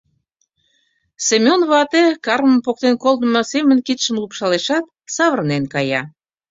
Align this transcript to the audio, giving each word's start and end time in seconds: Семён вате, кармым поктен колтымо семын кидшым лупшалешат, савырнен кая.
Семён 1.27 1.61
вате, 1.71 2.03
кармым 2.25 2.59
поктен 2.65 2.95
колтымо 3.03 3.41
семын 3.51 3.79
кидшым 3.87 4.15
лупшалешат, 4.21 4.85
савырнен 5.15 5.63
кая. 5.73 6.01